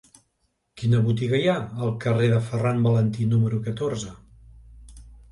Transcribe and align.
Quina 0.81 0.99
botiga 1.09 1.41
hi 1.41 1.43
ha 1.51 1.57
al 1.87 1.91
carrer 2.05 2.29
de 2.31 2.39
Ferran 2.45 2.81
Valentí 2.85 3.27
número 3.33 3.59
catorze? 3.69 4.15